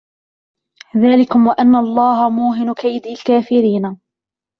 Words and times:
ذَلِكُمْ 0.97 1.47
وَأَنَّ 1.47 1.75
اللَّهَ 1.75 2.29
مُوهِنُ 2.29 2.73
كَيْدِ 2.73 3.07
الْكَافِرِينَ 3.07 3.97